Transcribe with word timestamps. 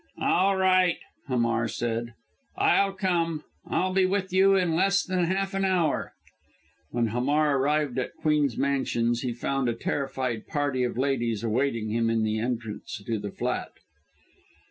"All 0.19 0.57
right!" 0.57 0.97
Hamar 1.27 1.67
said. 1.67 2.15
"I'll 2.57 2.91
come. 2.91 3.43
I'll 3.67 3.93
be 3.93 4.07
with 4.07 4.33
you 4.33 4.55
in 4.55 4.73
less 4.73 5.03
than 5.03 5.25
half 5.25 5.53
an 5.53 5.63
hour." 5.63 6.15
When 6.89 7.09
Hamar 7.09 7.59
arrived 7.59 7.99
at 7.99 8.15
Queen's 8.15 8.57
Mansions, 8.57 9.21
he 9.21 9.31
found 9.31 9.69
a 9.69 9.75
terrified 9.75 10.47
party 10.47 10.83
of 10.83 10.97
ladies 10.97 11.43
awaiting 11.43 11.91
him 11.91 12.09
in 12.09 12.23
the 12.23 12.39
entrance 12.39 12.99
to 13.05 13.19
the 13.19 13.29
flat. 13.31 13.73